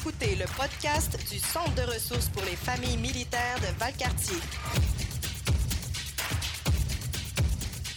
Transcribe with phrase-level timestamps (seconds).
[0.00, 4.36] écoutez le podcast du Centre de ressources pour les familles militaires de Valcartier.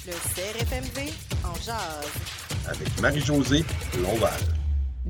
[0.07, 2.07] Le CRFMV en jazz.
[2.67, 3.63] Avec Marie-Josée
[4.01, 4.60] Lonval.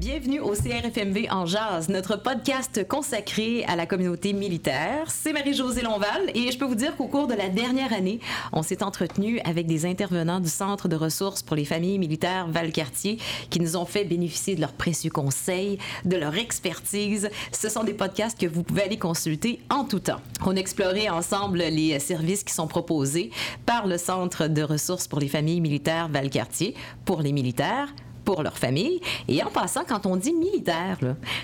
[0.01, 5.11] Bienvenue au CRFMV en jazz, notre podcast consacré à la communauté militaire.
[5.11, 8.19] C'est Marie-Josée Lonval et je peux vous dire qu'au cours de la dernière année,
[8.51, 13.19] on s'est entretenu avec des intervenants du Centre de ressources pour les familles militaires Valcartier
[13.51, 17.29] qui nous ont fait bénéficier de leurs précieux conseils, de leur expertise.
[17.51, 20.21] Ce sont des podcasts que vous pouvez aller consulter en tout temps.
[20.43, 23.29] On a exploré ensemble les services qui sont proposés
[23.67, 26.73] par le Centre de ressources pour les familles militaires Valcartier
[27.05, 27.93] pour les militaires
[28.31, 28.53] pour leur.
[29.27, 30.97] Et en passant, quand on dit militaire,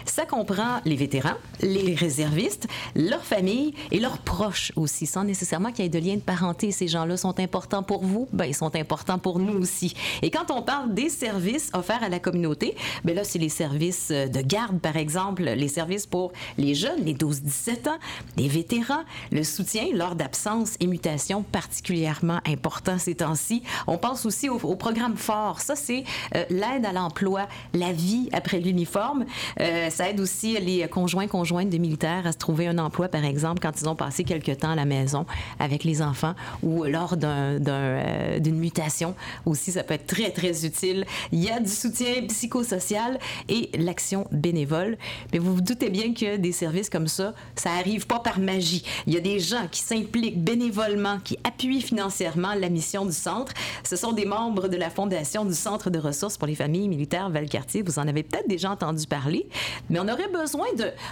[0.05, 5.83] ça comprend les vétérans, les réservistes, leurs familles et leurs proches aussi, sans nécessairement qu'il
[5.83, 6.71] y ait de lien de parenté.
[6.71, 9.95] Ces gens-là sont importants pour vous, ben, ils sont importants pour nous aussi.
[10.21, 14.09] Et quand on parle des services offerts à la communauté, ben là, c'est les services
[14.09, 17.97] de garde, par exemple, les services pour les jeunes, les 12-17 ans,
[18.37, 23.63] les vétérans, le soutien lors d'absence et mutations particulièrement important ces temps-ci.
[23.87, 25.61] On pense aussi au, au programme fort.
[25.61, 26.03] Ça, c'est
[26.35, 29.25] euh, l'aide à l'emploi, la vie après l'uniforme.
[29.59, 33.23] Euh, ça aide aussi les conjoints, conjointes de militaires à se trouver un emploi, par
[33.23, 35.25] exemple, quand ils ont passé quelque temps à la maison
[35.59, 39.15] avec les enfants ou lors euh, d'une mutation.
[39.45, 41.05] Aussi, ça peut être très, très utile.
[41.31, 44.97] Il y a du soutien psychosocial et l'action bénévole.
[45.33, 48.83] Mais vous vous doutez bien que des services comme ça, ça arrive pas par magie.
[49.05, 53.53] Il y a des gens qui s'impliquent bénévolement, qui appuient financièrement la mission du centre.
[53.83, 57.29] Ce sont des membres de la fondation du Centre de ressources pour les familles militaires
[57.29, 57.83] Valcartier.
[57.83, 59.47] Vous en avez peut-être déjà entendu parler,
[59.89, 60.67] mais on aurait besoin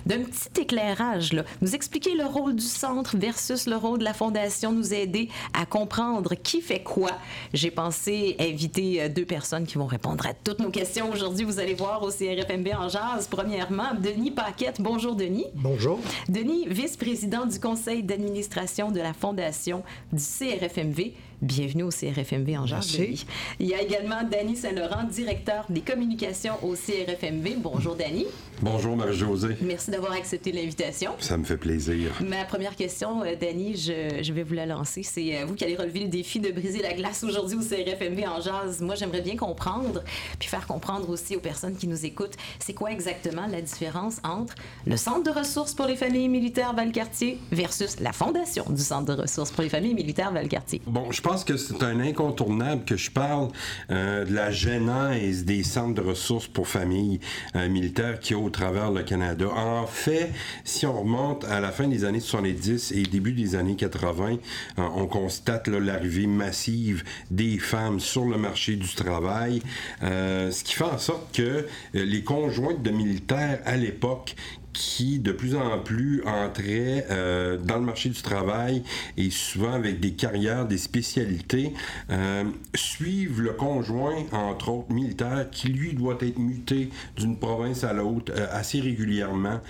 [0.06, 1.44] d'un petit éclairage, là.
[1.62, 5.66] nous expliquer le rôle du centre versus le rôle de la fondation, nous aider à
[5.66, 7.12] comprendre qui fait quoi.
[7.54, 11.46] J'ai pensé inviter euh, deux personnes qui vont répondre à toutes nos questions aujourd'hui.
[11.46, 13.28] Vous allez voir au CRFMB en jazz.
[13.30, 14.82] Premièrement, Denis Paquette.
[14.82, 15.46] Bonjour, Denis.
[15.54, 16.00] Bonjour.
[16.28, 21.14] Denis, vice-président du conseil d'administration de la fondation du CRFMV.
[21.42, 22.98] Bienvenue au CRFMV en jazz.
[22.98, 23.26] Merci.
[23.60, 27.58] Il y a également Danny Saint-Laurent, directeur des communications au CRFMV.
[27.58, 28.26] Bonjour, Danny.
[28.62, 29.58] Bonjour, Marie-Josée.
[29.62, 31.12] Merci d'avoir accepté l'invitation.
[31.20, 32.12] Ça me fait plaisir.
[32.22, 35.04] Ma première question, euh, Danny, je, je vais vous la lancer.
[35.04, 38.26] C'est euh, vous qui allez relever le défi de briser la glace aujourd'hui au CRFMV
[38.28, 38.80] en jazz.
[38.80, 40.04] Moi, j'aimerais bien comprendre,
[40.40, 44.56] puis faire comprendre aussi aux personnes qui nous écoutent, c'est quoi exactement la différence entre
[44.88, 49.22] le Centre de ressources pour les familles militaires Valcartier versus la fondation du Centre de
[49.22, 50.82] ressources pour les familles militaires Valcartier?
[50.88, 53.48] Bon, je pense que c'est un incontournable que je parle
[53.90, 57.20] euh, de la genèse des centres de ressources pour familles
[57.56, 59.48] euh, militaires qui au travers le Canada.
[59.50, 60.32] En fait,
[60.64, 64.38] si on remonte à la fin des années 70 et début des années 80, euh,
[64.78, 69.64] on constate l'arrivée massive des femmes sur le marché du travail,
[70.04, 71.66] euh, ce qui fait en sorte que
[71.96, 74.36] les conjointes de militaires à l'époque
[74.76, 78.84] qui de plus en plus entraient euh, dans le marché du travail
[79.18, 81.74] et souvent avec des carrières, des spécialités,
[82.12, 82.44] euh,
[82.76, 88.34] suivent le conjoint, entre autres militaire, qui lui doit être muté d'une province à l'autre
[88.36, 89.62] euh, assez régulièrement.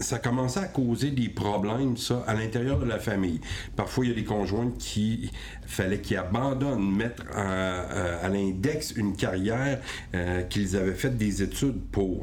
[0.00, 3.40] Ça commençait à causer des problèmes, ça, à l'intérieur de la famille.
[3.76, 5.30] Parfois, il y a des conjoints qui
[5.66, 9.80] fallait qu'ils abandonnent, mettre à, à- à l'index une carrière
[10.14, 12.20] euh, qu'ils avaient fait des études pour.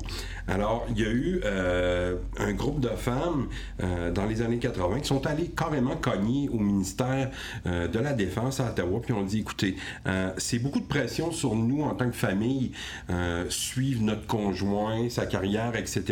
[0.48, 3.48] Alors, il y a eu euh, un groupe de femmes
[3.84, 7.30] euh, dans les années 80 qui sont allées carrément cogner au ministère
[7.68, 9.76] euh, de la Défense à Ottawa, puis ont dit, écoutez,
[10.08, 12.72] euh, c'est beaucoup de pression sur nous en tant que famille,
[13.10, 16.04] euh, suivre notre conjoint, sa carrière, etc.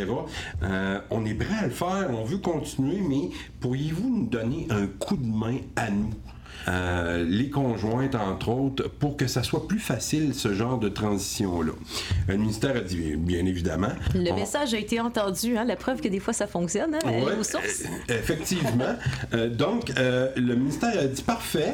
[0.63, 3.29] Euh, on est prêt à le faire, on veut continuer, mais
[3.59, 6.11] pourriez-vous nous donner un coup de main à nous?
[6.67, 11.71] Euh, les conjointes, entre autres, pour que ça soit plus facile, ce genre de transition-là.
[12.27, 13.91] Le ministère a dit, bien, évidemment.
[14.13, 16.99] Le on- message a été entendu, hein, la preuve que des fois ça fonctionne, hein,
[17.05, 17.83] Ouais, aux sources.
[18.09, 18.95] euh, effectivement.
[19.33, 21.73] Euh, donc, euh, le ministère a dit parfait.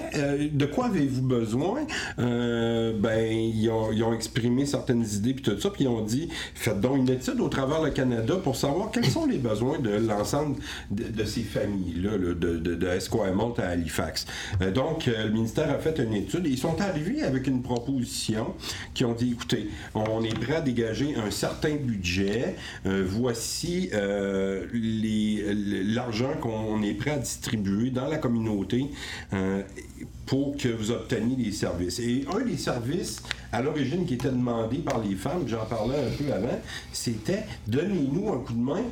[0.52, 1.86] de quoi avez-vous besoin?
[2.18, 6.30] Ben, ils ont, ils ont exprimé certaines idées puis tout ça, puis ils ont dit
[6.54, 9.90] faites donc une étude au travers le Canada pour savoir quels sont les besoins de
[9.92, 10.58] l'ensemble
[10.92, 14.26] de, de ces familles-là, là, de, de, de Esquimalt à Halifax.
[14.62, 17.62] Euh, donc, euh, le ministère a fait une étude et ils sont arrivés avec une
[17.62, 18.56] proposition
[18.94, 22.56] qui ont dit écoutez, on est prêt à dégager un certain budget.
[22.86, 28.92] Euh, voici euh, l'argent qu'on est prêt à distribuer dans la communauté
[30.26, 32.00] pour que vous obteniez des services.
[32.00, 33.24] Et un des services
[33.54, 36.60] à l'origine qui était demandé par les femmes, j'en parlais un peu avant,
[36.92, 38.84] c'était donnez-nous un coup de main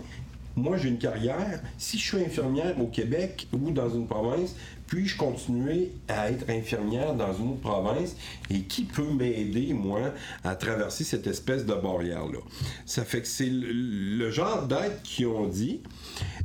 [0.55, 1.61] moi, j'ai une carrière.
[1.77, 4.55] Si je suis infirmière au Québec ou dans une province,
[4.87, 8.15] puis-je continuer à être infirmière dans une autre province
[8.51, 10.13] et qui peut m'aider, moi,
[10.43, 12.39] à traverser cette espèce de barrière-là?
[12.85, 15.81] Ça fait que c'est le, genre d'aide qu'ils ont dit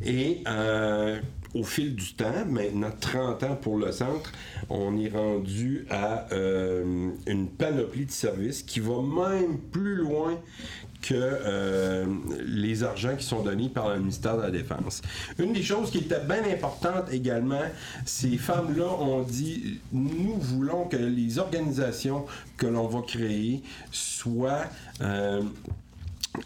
[0.05, 1.21] et euh,
[1.55, 4.33] au fil du temps, maintenant 30 ans pour le centre,
[4.69, 10.39] on est rendu à euh, une panoplie de services qui va même plus loin
[11.03, 12.07] que euh,
[12.45, 15.03] les argents qui sont donnés par le ministère de la Défense.
[15.39, 17.63] Une des choses qui était bien importante également,
[18.05, 24.65] ces femmes-là ont dit, nous voulons que les organisations que l'on va créer soient...
[25.01, 25.43] Euh,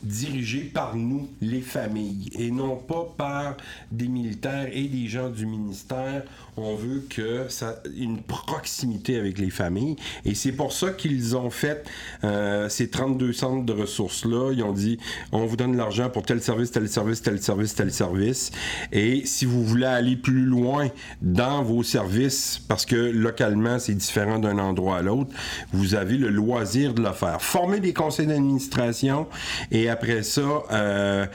[0.02, 3.56] dirigées par nous, les familles, et non pas par
[3.90, 6.22] des militaires et des gens du ministère
[6.56, 9.96] on veut que ça une proximité avec les familles.
[10.25, 11.84] Et c'est pour ça qu'ils ont fait
[12.25, 14.52] euh, ces 32 centres de ressources-là.
[14.52, 14.99] Ils ont dit,
[15.32, 18.50] on vous donne l'argent pour tel service, tel service, tel service, tel service.
[18.93, 20.88] Et si vous voulez aller plus loin
[21.22, 25.31] dans vos services, parce que localement, c'est différent d'un endroit à l'autre,
[25.72, 27.40] vous avez le loisir de le faire.
[27.40, 29.26] Former des conseils d'administration
[29.70, 31.26] et après ça, euh,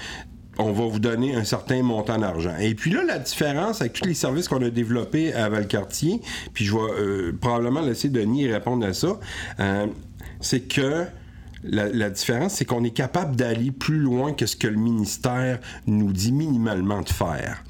[0.60, 2.56] on va vous donner un certain montant d'argent.
[2.60, 6.22] Et puis là, la différence avec tous les services qu'on a développés à Valcartier,
[6.54, 9.20] puis je vais euh, probablement laisser Denis répondre à ça,
[9.60, 9.88] euh,
[10.40, 11.06] c'est que
[11.64, 16.12] la, différence, c'est qu'on est capable d'aller plus loin que ce que le ministère nous
[16.12, 17.64] dit minimalement de faire.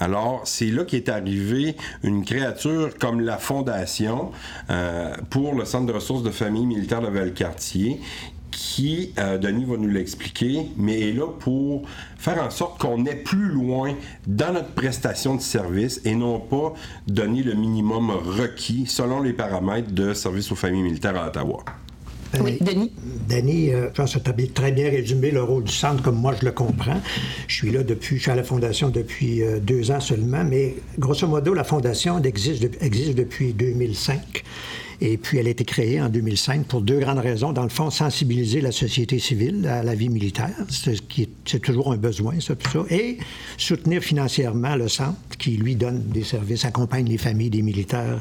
[0.00, 4.32] Alors, c'est là qu'est arrivé une créature comme la Fondation
[4.70, 8.00] euh, pour le Centre de ressources de famille militaire de Valcartier,
[8.54, 11.82] qui, euh, Denis va nous l'expliquer, mais est là pour
[12.16, 13.94] faire en sorte qu'on est plus loin
[14.26, 16.72] dans notre prestation de service et non pas
[17.06, 21.64] donner le minimum requis selon les paramètres de service aux familles militaires à Ottawa.
[22.40, 22.92] Oui, Denis.
[23.28, 26.16] Denis, euh, je pense que tu as très bien résumé le rôle du centre comme
[26.16, 27.00] moi je le comprends.
[27.46, 30.76] Je suis là depuis, je suis à la Fondation depuis euh, deux ans seulement, mais
[30.98, 34.42] grosso modo, la Fondation existe, existe depuis 2005.
[35.00, 37.52] Et puis, elle a été créée en 2005 pour deux grandes raisons.
[37.52, 42.40] Dans le fond, sensibiliser la société civile à la vie militaire, c'est toujours un besoin,
[42.40, 43.18] ça, tout ça, et
[43.56, 48.20] soutenir financièrement le centre qui, lui, donne des services, accompagne les familles des militaires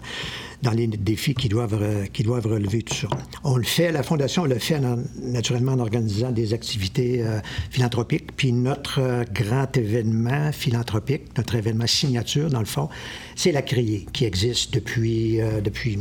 [0.63, 3.07] dans les défis qu'ils doivent, euh, doivent relever, tout ça.
[3.43, 4.79] On le fait, la Fondation le fait
[5.21, 7.39] naturellement en organisant des activités euh,
[7.69, 8.35] philanthropiques.
[8.35, 12.87] Puis notre euh, grand événement philanthropique, notre événement signature, dans le fond,
[13.35, 15.99] c'est la Criée, qui existe depuis, depuis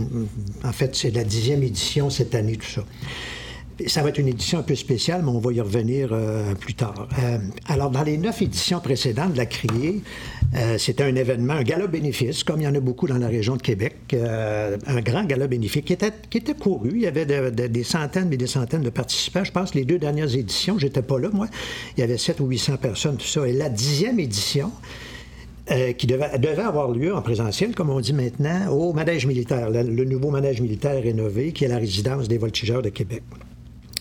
[0.64, 2.84] en fait, c'est la dixième édition cette année, tout ça.
[3.86, 6.74] Ça va être une édition un peu spéciale, mais on va y revenir euh, plus
[6.74, 7.08] tard.
[7.22, 10.02] Euh, alors, dans les neuf éditions précédentes de la Criée,
[10.54, 13.28] euh, c'était un événement, un gala bénéfice, comme il y en a beaucoup dans la
[13.28, 16.90] région de Québec, un grand gala bénéfice qui était, qui était couru.
[16.94, 19.44] Il y avait des centaines et des centaines de participants.
[19.44, 21.48] Je pense les deux dernières éditions, j'étais pas là, moi,
[21.96, 23.46] il y avait 700 ou 800 personnes, tout ça.
[23.48, 24.70] Et la dixième édition,
[25.96, 30.30] qui devait, avoir lieu en présentiel, comme on dit maintenant, au manège militaire, le nouveau
[30.30, 33.22] manège militaire rénové, qui est la résidence des voltigeurs de Québec.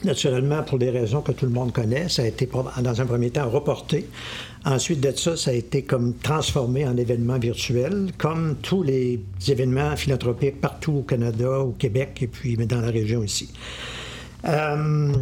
[0.04, 2.50] Naturellement, pour des raisons que tout le monde connaît, ça a été
[2.82, 4.08] dans un premier temps reporté.
[4.66, 9.96] Ensuite de ça, ça a été comme transformé en événement virtuel, comme tous les événements
[9.96, 13.50] philanthropiques partout au Canada, au Québec et puis dans la région ici.
[14.46, 15.14] Euh,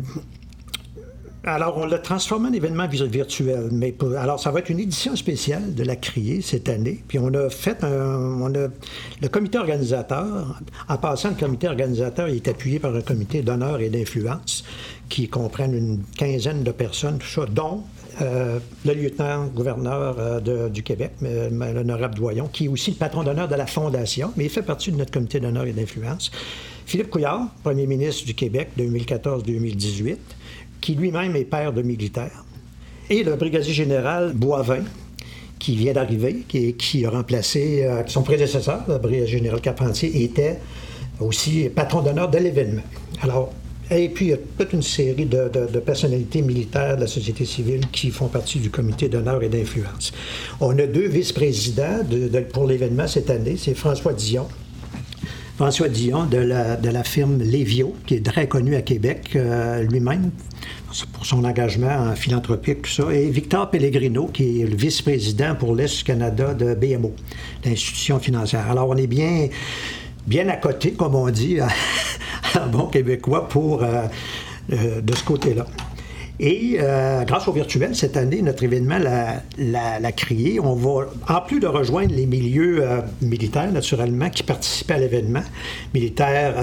[1.53, 3.69] alors, on l'a transformé en événement virtuel.
[3.71, 7.03] Mais alors, ça va être une édition spéciale de la Criée cette année.
[7.07, 8.41] Puis on a fait un.
[8.41, 8.67] On a,
[9.21, 13.89] le comité organisateur, en passant, le comité organisateur est appuyé par un comité d'honneur et
[13.89, 14.63] d'influence
[15.09, 17.83] qui comprennent une quinzaine de personnes, tout ça, dont
[18.21, 23.55] euh, le lieutenant-gouverneur euh, du Québec, l'honorable Doyon, qui est aussi le patron d'honneur de
[23.55, 26.31] la Fondation, mais il fait partie de notre comité d'honneur et d'influence.
[26.85, 30.17] Philippe Couillard, premier ministre du Québec 2014-2018
[30.81, 32.45] qui lui-même est père de militaires,
[33.09, 34.83] et le brigadier général Boivin,
[35.57, 40.59] qui vient d'arriver, qui, qui, a remplacé euh, son prédécesseur, le brigadier général Carpentier, était
[41.19, 42.83] aussi patron d'honneur de l'événement.
[43.21, 43.51] Alors,
[43.91, 47.81] et puis, il y a toute une série de, personnalités militaires de la société civile
[47.91, 50.11] qui font partie du comité d'honneur et d'influence.
[50.61, 52.01] On a deux vice-présidents
[52.53, 53.55] pour l'événement cette année.
[53.57, 54.47] C'est François Dion.
[55.59, 59.83] François Dion de la, de la firme Lévio, qui est très connu à Québec euh,
[59.83, 60.31] lui-même,
[61.11, 65.75] pour son engagement en philanthropique, tout ça, et Victor Pellegrino, qui est le vice-président pour
[65.75, 67.13] l'Est du Canada de BMO,
[67.65, 68.71] l'institution financière.
[68.71, 69.49] Alors, on est bien,
[70.25, 71.57] bien à côté, comme on dit
[72.55, 74.03] en bon québécois, pour, euh,
[74.71, 75.65] euh, de ce côté-là.
[76.39, 80.59] Et euh, grâce au virtuel, cette année, notre événement l'a, la, crié.
[80.59, 82.83] On va, en plus de rejoindre les milieux
[83.21, 85.43] militaires, naturellement, qui participaient à l'événement,
[85.93, 86.53] militaires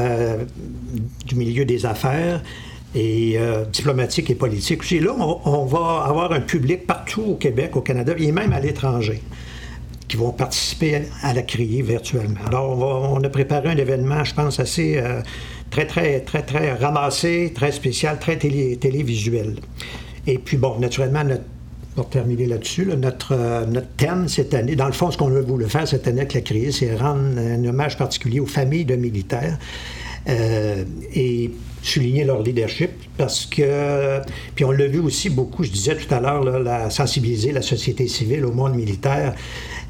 [1.27, 2.41] du milieu des affaires,
[2.97, 3.65] et euh,
[4.29, 5.01] et politique aussi.
[5.01, 9.23] Là, on, va avoir un public partout au Québec, au Canada et même à l'étranger.
[10.09, 12.41] qui vont participer à la criée virtuellement.
[12.47, 15.21] Alors, on, a préparé un événement, je pense, assez euh,
[15.77, 19.57] très, très, très, très ramassé, très spécial, très télévisuel.
[20.27, 21.23] Et puis, bon, naturellement,
[21.95, 25.43] pour terminer là-dessus, notre, euh, notre thème cette année, dans le fond, ce qu'on veut
[25.43, 28.97] voulu faire cette année avec la criée, c'est rendre un hommage particulier aux familles de
[28.97, 29.59] militaires.
[30.29, 31.51] Euh, et
[31.87, 34.21] souligner leur leadership parce que,
[34.55, 38.09] puis on l'a vu aussi beaucoup, je disais tout à l'heure, la, sensibiliser la société
[38.09, 39.35] civile au monde militaire.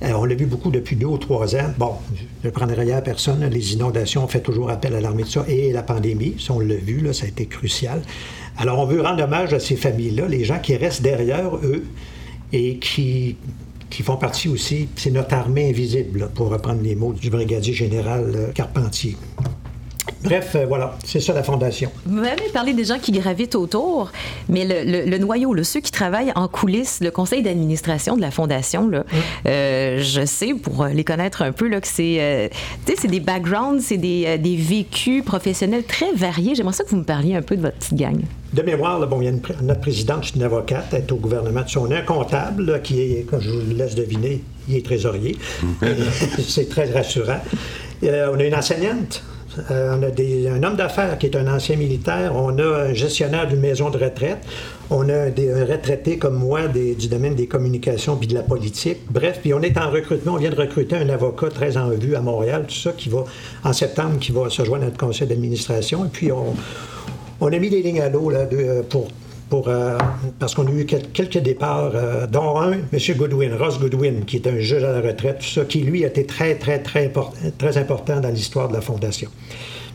[0.03, 1.73] Euh, on l'a vu beaucoup depuis deux ou trois ans.
[1.79, 1.93] Bon,
[2.43, 3.45] je ne prendrai rien à personne.
[3.47, 6.75] Les inondations ont fait toujours appel à l'armée de ça et la pandémie, on l'a
[6.75, 8.03] vu, ça a été crucial.
[8.59, 11.85] Alors on veut rendre hommage à ces familles-là, les gens qui restent derrière eux
[12.53, 13.37] et qui
[13.89, 18.33] qui font partie aussi, c'est notre armée invisible, pour reprendre les mots du brigadier général
[18.35, 19.17] euh, Carpentier.
[20.23, 21.91] Bref, euh, voilà, c'est ça la fondation.
[22.05, 24.11] Vous avez parlé des gens qui gravitent autour,
[24.49, 28.89] mais le, noyau, le, ceux qui travaillent en coulisses, le conseil d'administration de la fondation,
[28.89, 29.05] là,
[29.47, 32.49] euh, je sais, pour les connaître un peu, là, que c'est euh,
[32.87, 36.55] c'est des backgrounds, c'est des, des, vécus professionnels très variés.
[36.55, 38.21] J'aimerais ça que vous me parliez un peu de votre petite gang.
[38.53, 41.17] De mémoire, là, bon, il y a une, notre présidente, une avocate, elle est au
[41.17, 41.63] gouvernement.
[41.77, 45.37] On a un comptable qui est, comme je vous laisse deviner, il est trésorier.
[46.47, 47.41] c'est très rassurant.
[48.03, 49.36] on a une enseignante euh,
[49.71, 52.35] on a un homme d'affaires qui est un ancien militaire.
[52.35, 54.39] On a un gestionnaire d'une maison de retraite.
[54.91, 58.99] On a des, un retraité comme moi du domaine des communications puis de la politique.
[59.11, 60.35] Bref, puis on est en recrutement.
[60.35, 63.25] On vient de recruter un avocat très en vue à Montréal, tout ça, qui va,
[63.65, 66.05] en septembre, qui va se joindre à notre conseil d'administration.
[66.05, 68.33] Et puis, on, a mis des lignes à l'eau
[68.89, 69.09] pour
[69.53, 69.99] euh,
[70.39, 73.17] parce qu'on a eu quelques départs, euh, dont un, M.
[73.17, 76.09] Goodwin, Ross Goodwin, qui est un juge à la retraite, tout ça, qui lui a
[76.09, 77.13] été très, très, très,
[77.57, 79.31] très important dans l'histoire de la Fondation.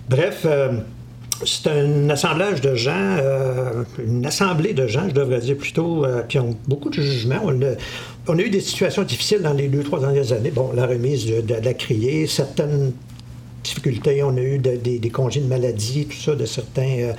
[0.09, 0.69] Bref, euh,
[1.45, 3.17] c'est un assemblage de gens,
[4.05, 7.41] une assemblée de gens, je devrais dire plutôt, qui ont beaucoup de jugements.
[8.27, 10.51] On a, eu des situations difficiles dans les deux, trois dernières années.
[10.51, 12.93] Bon, la remise de, de la criée, certaines
[13.63, 14.23] difficultés.
[14.23, 17.13] On a eu des congés de maladie, tout ça, de certains, euh,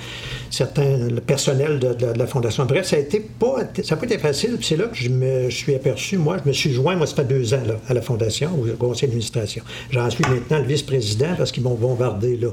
[0.51, 2.65] certains le personnel de, la Fondation.
[2.65, 4.59] Bref, ça a été pas, ça n'a pas été facile.
[4.61, 7.25] C'est là que je me suis aperçu, moi, je me suis joint, moi, ça fait
[7.25, 9.63] deux ans, à la Fondation, au conseil d'administration.
[9.91, 12.49] J'en suis maintenant le vice-président parce qu'ils m'ont bombardé, là.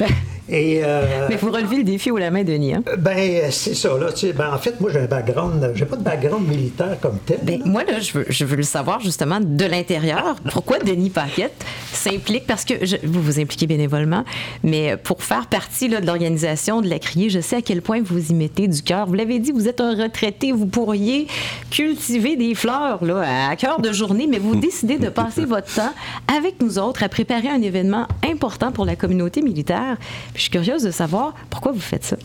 [0.52, 2.74] Euh, Mais vous relevez le défi au la main, Denis.
[2.74, 2.82] Hein?
[2.98, 3.90] Ben, c'est ça.
[3.98, 5.72] Là, ben, en fait, moi, j'ai un background.
[5.74, 7.40] J'ai pas de background militaire comme tel.
[7.42, 10.36] Ben, moi, là, je veux, je veux le savoir justement de l'intérieur.
[10.52, 12.46] Pourquoi Denis Paquette s'implique?
[12.46, 12.74] Parce que
[13.06, 14.24] vous vous impliquez bénévolement,
[14.62, 18.00] mais pour faire partie là, de l'organisation de la criée, je sais à quel point
[18.02, 19.06] vous y mettez du cœur.
[19.06, 20.52] Vous l'avez dit, vous êtes un retraité.
[20.52, 21.26] Vous pourriez
[21.70, 25.92] cultiver des fleurs là, à cœur de journée, mais vous décidez de passer votre temps
[26.36, 29.96] avec nous autres à préparer un événement important pour la communauté militaire
[30.42, 32.16] suis curieuse de savoir pourquoi vous faites ça.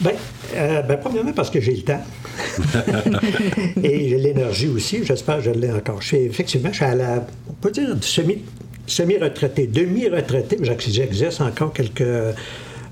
[0.00, 0.12] Bien,
[0.54, 2.02] euh, ben, premièrement parce que j'ai le temps.
[3.82, 5.04] Et j'ai l'énergie aussi.
[5.04, 6.00] J'espère que je l'ai encore.
[6.00, 8.38] Je effectivement, je suis à la, on peut dire, semi,
[8.86, 12.34] semi-retraité, demi-retraité, mais j'exerce encore quelques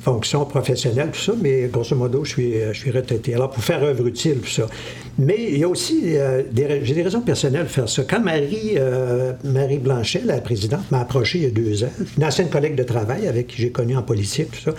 [0.07, 3.35] fonctions professionnelles, tout ça, mais grosso modo, je suis, je suis retraité.
[3.35, 4.67] Alors, pour faire œuvre utile, tout ça.
[5.19, 6.45] Mais il y a aussi, euh,
[6.85, 8.05] j'ai des raisons personnelles de faire ça.
[8.09, 12.25] Quand Marie, euh, Marie Blanchet, la présidente, m'a approché il y a deux ans, une
[12.25, 14.75] ancienne collègue de travail avec qui j'ai connu en politique, tout ça,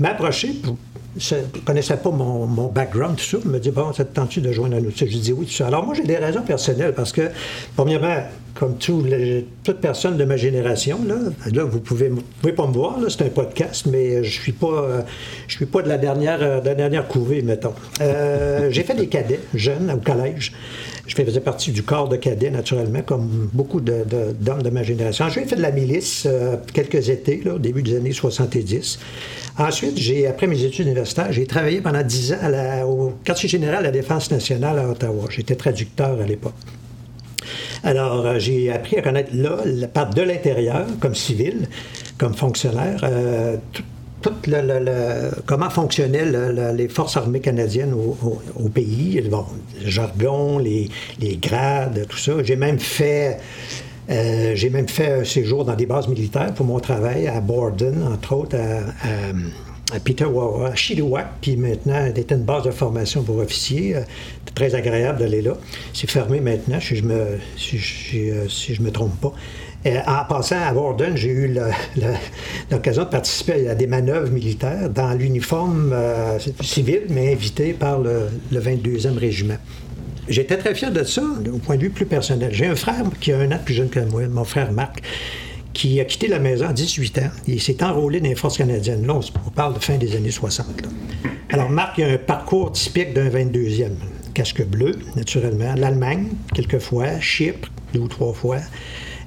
[0.00, 0.76] m'a approché pour
[1.16, 3.38] ne connaissait pas mon, background, tout ça.
[3.44, 5.52] Il me dit Bon, ça te tente-tu de joindre à nous Je dis oui, tout
[5.52, 5.66] ça.
[5.66, 7.30] Alors, moi, j'ai des raisons personnelles parce que,
[7.76, 8.16] premièrement,
[8.54, 9.04] comme tout
[9.64, 11.16] toute personne de ma génération, là,
[11.52, 15.04] là vous pouvez, pouvez pas me voir, c'est un podcast, mais je suis pas,
[15.48, 17.74] je suis pas de la dernière, de la dernière couvée, mettons.
[18.00, 20.52] Euh, j'ai fait des cadets jeunes au collège.
[21.06, 25.28] Je faisais partie du corps de cadets, naturellement, comme beaucoup d'hommes de, ma génération.
[25.28, 28.98] J'ai fait de la milice euh, quelques étés, au début des années 70.
[29.58, 33.90] Ensuite, après mes études universitaires, j'ai travaillé pendant dix ans au quartier général de la
[33.90, 35.26] Défense nationale à Ottawa.
[35.28, 36.54] J'étais traducteur à l'époque.
[37.82, 41.68] Alors, euh, j'ai appris à connaître là, la part de l'intérieur, comme civil,
[42.16, 43.82] comme fonctionnaire, euh, tout,
[44.46, 46.26] le, comment fonctionnaient
[46.72, 49.44] les forces armées canadiennes au, pays, bon,
[49.82, 50.90] le jargon, les,
[51.40, 52.32] grades, tout ça.
[52.42, 53.38] J'ai même fait
[54.10, 58.06] euh, j'ai même fait un séjour dans des bases militaires pour mon travail à Borden,
[58.12, 59.32] entre autres, à
[60.04, 63.96] Peter à Chilliwack, qui maintenant était une base de formation pour officiers.
[64.46, 65.52] C'est très agréable d'aller là.
[65.92, 69.32] C'est fermé maintenant, si je me, si, euh, je me trompe pas.
[69.86, 71.56] Euh, en passant à Borden, j'ai eu
[72.70, 75.94] l'occasion de participer à des manœuvres militaires dans l'uniforme
[76.62, 79.58] civil, mais invité par le, le 22e régiment.
[80.26, 81.22] J'étais très fier de ça,
[81.52, 82.50] au point de vue plus personnel.
[82.52, 85.02] J'ai un frère qui a un an plus jeune que moi, mon frère Marc,
[85.74, 87.30] qui a quitté la maison à 18 ans.
[87.46, 89.06] Il s'est enrôlé dans les forces canadiennes.
[89.06, 89.14] Là,
[89.46, 90.66] on parle de fin des années 60.
[91.50, 93.90] Alors, Marc a un parcours typique d'un 22e.
[94.32, 95.74] Casque bleu, naturellement.
[95.76, 97.20] L'Allemagne, quelquefois.
[97.20, 98.58] Chypre, deux ou trois fois.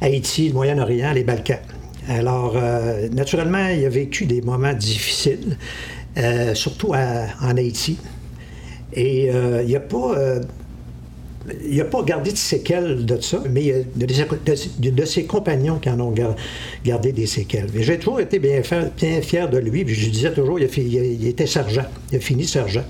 [0.01, 1.59] Haïti, le Moyen-Orient, les Balkans.
[2.07, 5.57] Alors, euh, naturellement, il a vécu des moments difficiles,
[6.17, 7.97] euh, surtout en Haïti.
[8.93, 10.15] Et euh, il n'y a pas
[11.65, 15.79] il n'a pas gardé de séquelles de ça, mais il y a de, ses compagnons
[15.79, 16.13] qui en ont
[16.83, 17.67] gardé des séquelles.
[17.73, 19.85] Mais j'ai toujours été bien, fier, de lui.
[19.85, 21.85] Puis je disais toujours, il, était sergent.
[22.11, 22.83] Il a fini sergent.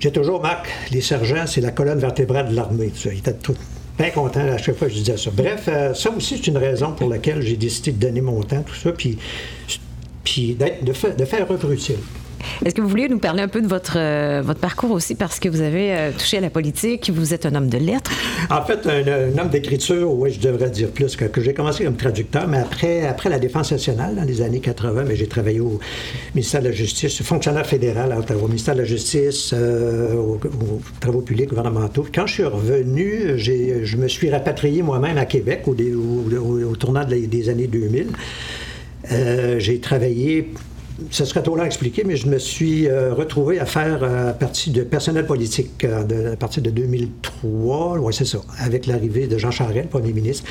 [0.00, 2.92] J'ai toujours, Marc, les sergents, c'est la colonne vertébrale de l'armée.
[3.06, 3.56] Il était tout,
[3.98, 5.30] bien content à chaque fois que je disais ça.
[5.32, 8.62] Bref, euh, ça aussi, c'est une raison pour laquelle j'ai décidé de donner mon temps,
[8.62, 9.18] tout ça, puis,
[10.54, 10.86] de,
[11.16, 11.96] de faire œuvre utile.
[12.64, 15.38] Est-ce que vous vouliez nous parler un peu de votre, euh, votre parcours aussi, parce
[15.38, 18.10] que vous avez euh, touché à la politique, vous êtes un homme de lettres?
[18.50, 22.48] En fait, un, homme d'écriture, oui, je devrais dire plus, que, j'ai commencé comme traducteur,
[22.48, 25.78] mais après, après la Défense nationale, dans les années 80, mais j'ai travaillé au
[26.34, 30.40] ministère de la Justice, fonctionnaire fédéral au ministère de la Justice, euh, aux,
[31.00, 32.06] travaux publics gouvernementaux.
[32.12, 37.48] Quand je suis revenu, je me suis rapatrié moi-même à Québec au, au, tournant des
[37.48, 38.08] années 2000.
[39.58, 40.52] j'ai travaillé
[41.10, 44.32] ce serait trop long à expliquer, mais je me suis euh, retrouvé à faire euh,
[44.32, 49.38] partie de personnel politique euh, à partir de 2003, oui, c'est ça, avec l'arrivée de
[49.38, 50.44] Jean Charest, premier ministre.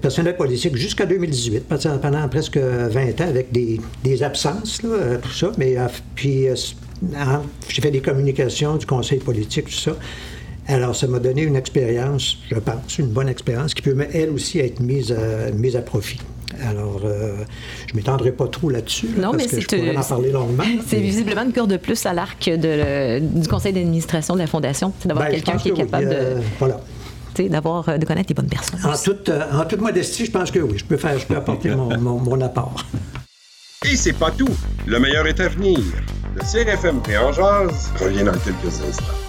[0.00, 1.64] personnel politique jusqu'à 2018,
[2.00, 5.52] pendant presque 20 ans, avec des, absences, tout ça.
[5.58, 5.76] Mais
[6.14, 6.46] puis,
[7.68, 9.96] j'ai fait des communications du conseil politique, tout ça.
[10.68, 14.58] Alors, ça m'a donné une expérience, je pense, une bonne expérience qui peut, elle aussi,
[14.58, 16.18] être mise à profit.
[16.64, 17.36] Alors, euh,
[17.86, 20.64] je ne m'étendrai pas trop là-dessus, non, parce mais que je pourrais en parler longuement.
[20.86, 25.08] C'est visiblement une corde de plus à l'arc du conseil d'administration de la Fondation, c'est
[25.08, 26.14] d'avoir ben, quelqu'un qui est capable de...
[26.14, 26.80] Euh, voilà
[27.38, 28.80] d'avoir euh, de connaître les bonnes personnes.
[28.82, 31.68] En toute, en toute, modestie, je pense que oui, je peux faire, je peux apporter
[31.68, 32.82] mon, mon, mon, apport.
[33.84, 34.48] Et c'est pas tout.
[34.86, 35.78] Le meilleur est à venir.
[36.34, 39.25] Le CRFM en jazz revient dans quelques instants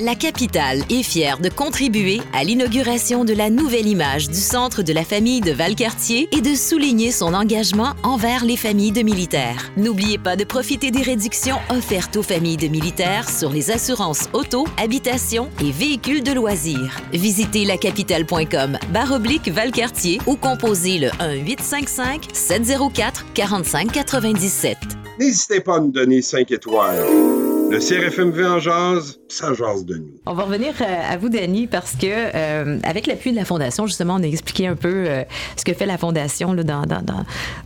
[0.00, 4.92] la capitale est fière de contribuer à l'inauguration de la nouvelle image du Centre de
[4.92, 9.70] la famille de Valcartier et de souligner son engagement envers les familles de militaires.
[9.76, 14.66] N'oubliez pas de profiter des réductions offertes aux familles de militaires sur les assurances auto,
[14.78, 16.96] habitation et véhicules de loisirs.
[17.12, 24.78] Visitez lacapitale.com baroblique Valcartier ou composez le 1-855 704 4597.
[25.18, 27.39] N'hésitez pas à nous donner 5 étoiles.
[27.70, 30.10] Le CRFMV en jazz, ça jase de nous.
[30.26, 33.86] On va revenir euh, à vous, Dany, parce que euh, avec l'appui de la Fondation,
[33.86, 35.22] justement, on a expliqué un peu euh,
[35.56, 37.00] ce que fait la Fondation là, dans, dans,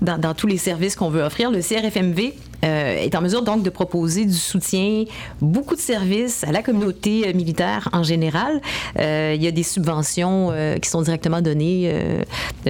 [0.02, 1.50] dans, dans, tous les services qu'on veut offrir.
[1.50, 5.04] Le CRFMV est en mesure donc de proposer du soutien,
[5.42, 8.62] beaucoup de services à la communauté militaire en général.
[8.96, 11.94] il y a des subventions qui sont directement données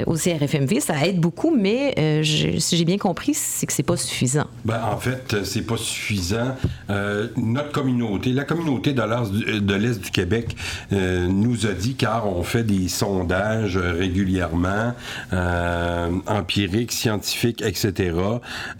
[0.06, 0.80] au CRFMV.
[0.80, 1.94] Ça aide beaucoup, mais
[2.24, 4.48] si j'ai bien compris, c'est que c'est pas suffisant.
[4.64, 6.56] Ben, en fait, c'est pas suffisant
[7.36, 10.56] notre communauté, la communauté de l'Est du Québec
[10.92, 14.94] euh, nous a dit, car on fait des sondages régulièrement,
[15.32, 18.14] euh, empiriques, scientifiques, etc.,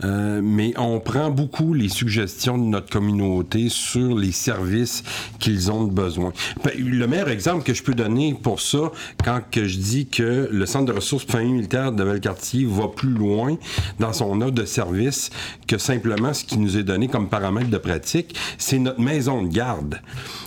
[0.05, 5.03] euh, mais on prend beaucoup les suggestions de notre communauté sur les services
[5.39, 6.33] qu'ils ont besoin.
[6.65, 8.93] Ben, le meilleur exemple que je peux donner pour ça,
[9.25, 13.11] quand que je dis que le Centre de ressources famille militaire de Valcartier va plus
[13.11, 13.57] loin
[13.99, 15.31] dans son offre de service
[15.67, 19.49] que simplement ce qui nous est donné comme paramètre de pratique, c'est notre maison de
[19.49, 20.01] garde.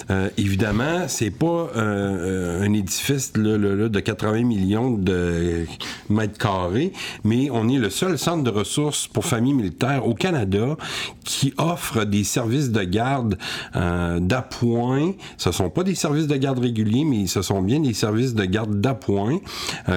[0.10, 5.66] Euh, évidemment, c'est pas euh, un édifice de 80 millions de
[6.10, 6.94] mètres carrés,
[7.24, 10.78] mais on est le seul centre de ressources pour familles militaires au Canada
[11.24, 13.38] qui offre des services de garde
[13.76, 15.14] euh, d'appoint.
[15.38, 18.46] Ce sont pas des services de garde réguliers, mais ce sont bien des services de
[18.46, 19.40] garde d'appoint,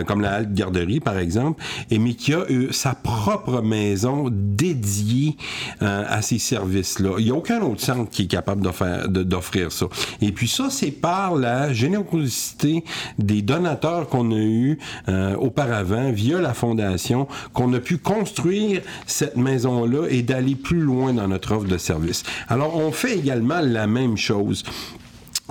[0.07, 5.37] comme la halte garderie par exemple, et mais qui a sa propre maison dédiée
[5.81, 7.11] à ces services-là.
[7.18, 9.87] Il n'y a aucun autre centre qui est capable d'offrir ça.
[10.20, 12.84] Et puis ça, c'est par la générosité
[13.18, 19.36] des donateurs qu'on a eu euh, auparavant via la fondation qu'on a pu construire cette
[19.36, 22.22] maison-là et d'aller plus loin dans notre offre de service.
[22.48, 24.64] Alors, on fait également la même chose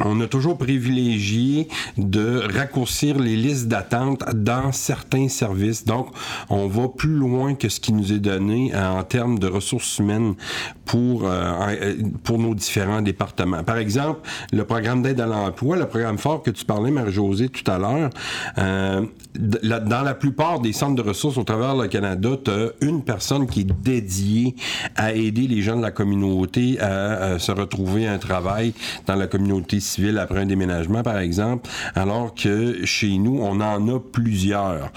[0.05, 5.85] on a toujours privilégié de raccourcir les listes d'attente dans certains services.
[5.85, 6.07] Donc,
[6.49, 9.99] on va plus loin que ce qui nous est donné euh, en termes de ressources
[9.99, 10.35] humaines
[10.85, 13.63] pour, euh, euh, pour nos différents départements.
[13.63, 17.69] Par exemple, le programme d'aide à l'emploi, le programme fort que tu parlais, Marie-Josée, tout
[17.69, 18.09] à l'heure,
[18.57, 23.47] dans la plupart des centres de ressources au travers le Canada, tu as une personne
[23.47, 24.55] qui est dédiée
[24.95, 28.73] à aider les gens de la communauté à, à se retrouver un travail
[29.05, 33.87] dans la communauté civile après un déménagement, par exemple, alors que chez nous, on en
[33.87, 34.91] a plusieurs.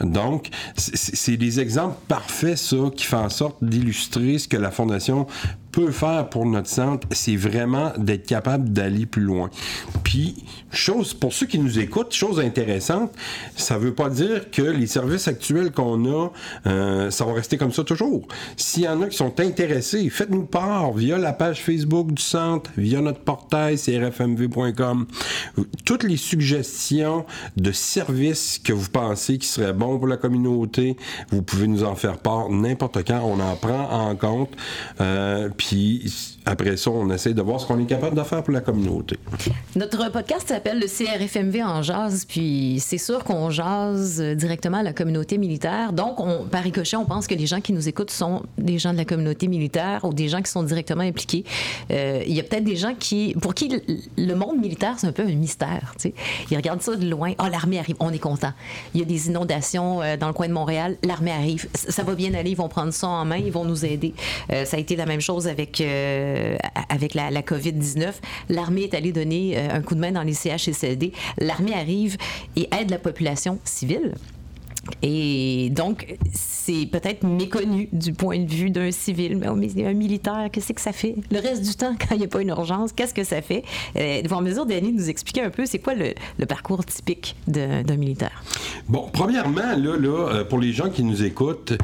[0.00, 5.26] Donc, c'est des exemples parfaits, ça, qui font en sorte d'illustrer ce que la Fondation
[5.72, 9.50] peut faire pour notre centre, c'est vraiment d'être capable d'aller plus loin.
[10.02, 13.12] Puis, chose, pour ceux qui nous écoutent, chose intéressante,
[13.56, 16.30] ça veut pas dire que les services actuels qu'on a,
[16.66, 18.26] euh, ça va rester comme ça toujours.
[18.56, 22.70] S'il y en a qui sont intéressés, faites-nous part via la page Facebook du centre,
[22.76, 25.06] via notre portail crfmv.com.
[25.84, 27.24] Toutes les suggestions
[27.56, 30.96] de services que vous pensez qui seraient bons pour la communauté,
[31.30, 33.20] vous pouvez nous en faire part n'importe quand.
[33.24, 34.50] On en prend en compte.
[35.00, 36.00] Euh, puis
[36.48, 39.18] après ça, on essaie de voir ce qu'on est capable de faire pour la communauté.
[39.76, 44.94] Notre podcast s'appelle le CRFMV en jazz, puis c'est sûr qu'on jase directement à la
[44.94, 45.92] communauté militaire.
[45.92, 48.92] Donc, on, par ricochet, on pense que les gens qui nous écoutent sont des gens
[48.92, 51.44] de la communauté militaire ou des gens qui sont directement impliqués.
[51.90, 53.70] Euh, il y a peut-être des gens qui, pour qui
[54.16, 55.94] le monde militaire, c'est un peu un mystère.
[55.98, 56.14] Tu sais.
[56.50, 57.34] Ils regardent ça de loin.
[57.36, 58.52] Ah, oh, l'armée arrive, on est content.
[58.94, 61.68] Il y a des inondations euh, dans le coin de Montréal, l'armée arrive.
[61.74, 64.14] Ça va bien aller, ils vont prendre ça en main, ils vont nous aider.
[64.50, 65.82] Euh, ça a été la même chose avec
[66.88, 68.14] avec la, COVID-19.
[68.48, 71.12] L'armée est allée donner euh, un coup de main dans les CHSLD.
[71.38, 72.16] L'armée arrive
[72.56, 74.14] et aide la population civile.
[75.02, 80.72] Et donc, c'est peut-être méconnu du point de vue d'un civil, mais un militaire, qu'est-ce
[80.72, 81.14] que ça fait?
[81.30, 83.64] Le reste du temps, quand il n'y a pas une urgence, qu'est-ce que ça fait?
[83.96, 86.14] Euh, vous en mesure, de nous expliquer un peu, c'est quoi le,
[86.46, 88.42] parcours typique d'un militaire?
[88.88, 91.74] Bon, premièrement, là, là, pour les gens qui nous écoutent,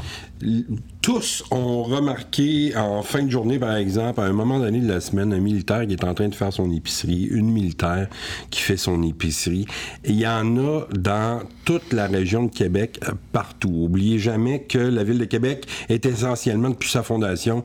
[1.05, 5.03] tous ont remarqué en fin de journée, par exemple, à un moment donné de la
[5.03, 8.09] semaine, un militaire qui est en train de faire son épicerie, une militaire
[8.49, 9.67] qui fait son épicerie.
[10.07, 13.69] Il y en a dans toute la région de Québec, euh, partout.
[13.71, 17.65] Oubliez jamais que la ville de Québec est essentiellement, depuis sa fondation,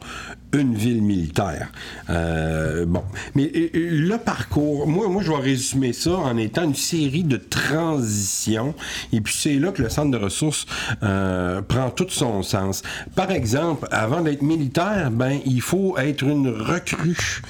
[0.53, 1.71] une ville militaire.
[2.09, 3.03] Euh, bon,
[3.35, 8.73] mais le parcours, moi, moi, je vais résumer ça en étant une série de transitions,
[9.13, 10.65] et puis c'est là que le centre de ressources
[11.03, 12.81] euh, prend tout son sens.
[13.29, 17.41] Exemple, avant d'être militaire, ben, il faut être une recrue.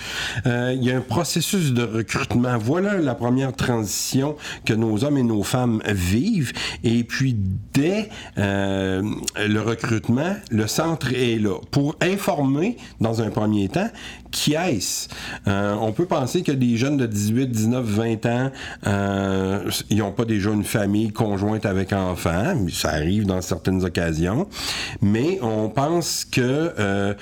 [0.45, 2.57] Euh, il y a un processus de recrutement.
[2.57, 7.35] Voilà la première transition que nos hommes et nos femmes vivent, et puis
[7.73, 13.89] dès le recrutement, le centre est là pour informer dans un premier temps,
[14.31, 15.07] qui est-ce?
[15.47, 18.51] Euh, on peut penser que des jeunes de 18, 19, 20 ans,
[18.87, 24.47] euh, ils n'ont pas déjà une famille conjointe avec enfants, ça arrive dans certaines occasions,
[25.01, 27.13] mais on pense que euh,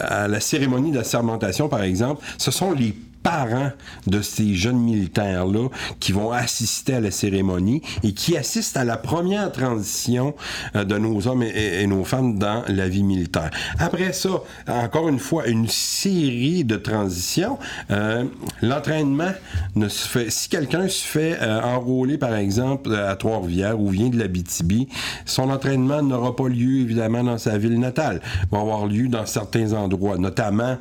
[0.00, 3.72] à la cérémonie d'assermentation, par exemple, ce sont les parents
[4.06, 8.96] de ces jeunes militaires-là qui vont assister à la cérémonie et qui assistent à la
[8.98, 10.34] première transition
[10.76, 13.50] euh, de nos hommes et, nos femmes dans la vie militaire.
[13.78, 17.58] Après ça, encore une fois, une série de transitions.
[17.90, 18.24] Euh,
[18.62, 19.32] l'entraînement
[19.74, 20.30] ne se fait...
[20.30, 24.86] Si quelqu'un se fait euh, enrôler, par exemple, à Trois-Rivières ou vient de la BTB,
[25.24, 28.20] son entraînement n'aura pas lieu, évidemment, dans sa ville natale.
[28.42, 30.76] Il va avoir lieu dans certains endroits, notamment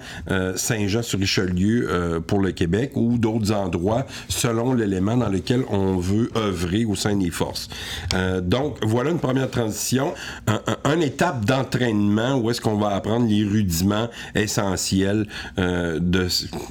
[0.55, 7.15] Saint-Jean-sur-Richelieu le Québec ou d'autres endroits selon l'élément dans lequel on veut œuvrer au sein
[7.15, 7.69] des forces.
[8.13, 10.13] Euh, donc, voilà une première transition,
[10.47, 15.27] un, un, étape d'entraînement où est-ce qu'on va apprendre les rudiments essentiels
[15.59, 16.27] euh, de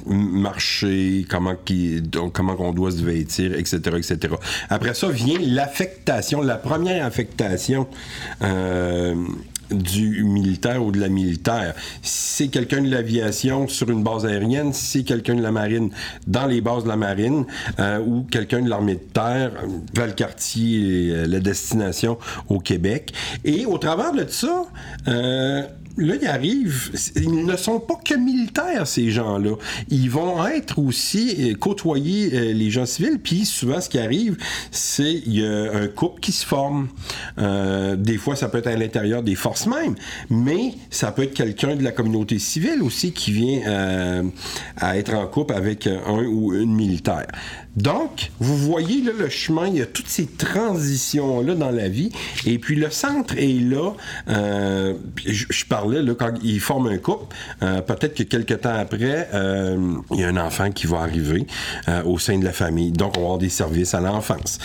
[0.07, 4.35] marcher, comment, qui, donc, comment on doit se vêtir, etc., etc.
[4.69, 7.87] Après ça vient l'affectation, la première affectation.
[8.41, 9.15] Euh,
[9.71, 11.73] du militaire ou de la militaire.
[12.01, 15.89] C'est quelqu'un de l'aviation sur une base aérienne, si c'est quelqu'un de la marine
[16.27, 17.45] dans les bases de la marine
[17.79, 19.51] euh, ou quelqu'un de l'armée de terre,
[19.93, 22.17] Valcartier, euh, la destination
[22.49, 23.13] au Québec.
[23.43, 24.65] Et au travers de ça,
[25.07, 25.63] euh,
[25.97, 29.55] là, ils arrivent, ils ne sont pas que militaires, ces gens-là.
[29.89, 34.37] Ils vont être aussi euh, côtoyer euh, les gens civils, puis souvent, ce qui arrive,
[34.71, 36.89] c'est il y a un couple qui se forme.
[37.37, 39.95] Euh, des fois, ça peut être à l'intérieur des forces même,
[40.29, 44.23] mais ça peut être quelqu'un de la communauté civile aussi qui vient
[44.77, 47.27] à être en couple avec un ou une militaire.
[47.75, 52.11] Donc, vous voyez là, le chemin, il y a toutes ces transitions-là dans la vie.
[52.45, 53.93] Et puis le centre est là.
[54.29, 54.93] Euh,
[55.25, 59.77] je, parlais, là, quand il forme un couple, euh, peut-être que quelques temps après, euh,
[60.11, 61.47] il y a un enfant qui va arriver
[62.05, 62.91] au sein de la famille.
[62.91, 64.59] Donc, on va avoir des services à l'enfance.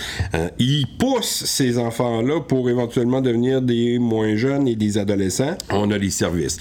[0.59, 5.57] il pousse ces enfants-là pour éventuellement devenir des moins jeunes et des adolescents.
[5.71, 6.59] On a des services.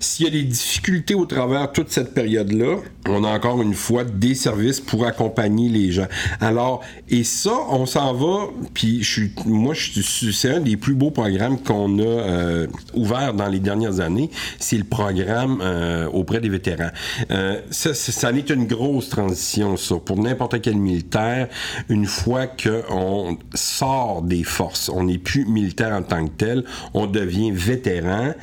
[0.00, 4.04] S'il y a des difficultés au travers toute cette période-là, on a encore une fois
[4.04, 6.06] des services pour accompagner les gens.
[6.40, 9.06] Alors, et ça, on s'en va, puis
[9.46, 14.30] moi, c'est un des plus beaux programmes qu'on a euh, ouvert dans les dernières années,
[14.58, 16.90] c'est le programme euh, auprès des vétérans.
[17.30, 21.48] Euh, ça, ça, ça est une grosse transition, ça, pour n'importe quel militaire.
[21.88, 27.06] Une fois qu'on sort des forces, on n'est plus militaire en tant que tel, on
[27.06, 28.34] devient vétéran.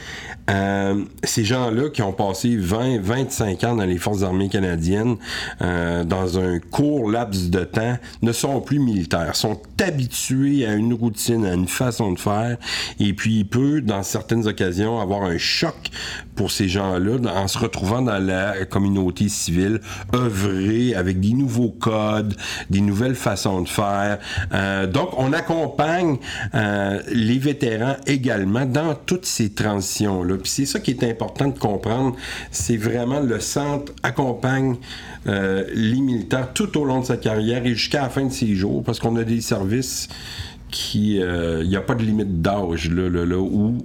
[0.50, 5.18] Euh, ces gens-là qui ont passé 20, 25 ans dans les forces armées canadiennes,
[5.60, 11.46] dans un court laps de temps, ne sont plus militaires, sont habitués à une routine,
[11.46, 12.58] à une façon de faire,
[13.00, 15.76] et puis il peut, dans certaines occasions, avoir un choc
[16.36, 19.80] pour ces gens-là en se retrouvant dans la communauté civile,
[20.14, 22.36] œuvrer avec des nouveaux codes,
[22.70, 24.20] des nouvelles façons de faire.
[24.54, 26.18] Euh, donc, on accompagne
[26.54, 30.38] euh, les vétérans également dans toutes ces transitions-là.
[30.38, 32.16] Puis c'est ça qui est important de comprendre,
[32.52, 34.78] c'est vraiment le centre accompagne
[35.28, 38.56] euh, les militaires tout au long de sa carrière et jusqu'à la fin de ses
[38.56, 40.10] jours, parce qu'on a des services
[40.72, 43.78] qui il euh, n'y a pas de limite d'âge là, là, là où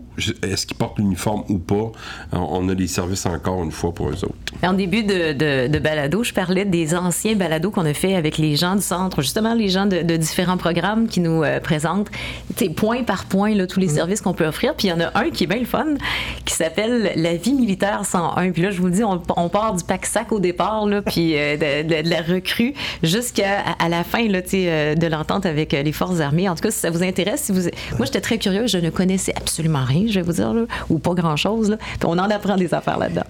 [0.43, 1.93] est-ce qu'ils portent l'uniforme ou pas?
[2.33, 4.35] On a des services encore une fois pour eux autres.
[4.63, 8.39] En début de, de, de balado je parlais des anciens balados qu'on a fait avec
[8.39, 12.11] les gens du centre justement les gens de, de différents programmes qui nous euh, présentent
[12.77, 13.97] point par point là, tous les mm.
[13.97, 14.75] services qu'on peut offrir.
[14.75, 15.87] Puis il y en a un qui est bien le fun
[16.45, 19.75] qui s'appelle la vie militaire 101 puis là je vous le dis on, on part
[19.75, 24.05] du pack sac au départ là puis euh, de, de, la recrue jusqu'à à la
[24.05, 26.49] fin là, euh, de l'entente avec les forces armées.
[26.49, 30.05] En tout cas ça vous intéresse, moi j'étais très curieux, je ne connaissais absolument rien,
[30.09, 30.55] je vais vous dire,
[30.89, 31.77] ou pas grand-chose.
[32.05, 33.25] On en apprend des affaires là-dedans.